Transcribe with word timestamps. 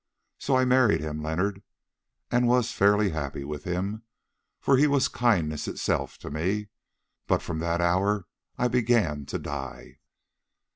So 0.39 0.55
I 0.57 0.65
married 0.65 1.01
him, 1.01 1.21
Leonard, 1.21 1.61
and 2.31 2.47
was 2.47 2.71
fairly 2.71 3.11
happy 3.11 3.43
with 3.43 3.65
him, 3.65 4.01
for 4.59 4.75
he 4.75 4.87
was 4.87 5.07
kindness 5.07 5.67
itself 5.67 6.17
to 6.25 6.31
me, 6.31 6.69
but 7.27 7.43
from 7.43 7.59
that 7.59 7.81
hour 7.81 8.25
I 8.57 8.67
began 8.67 9.27
to 9.27 9.37
die. 9.37 9.99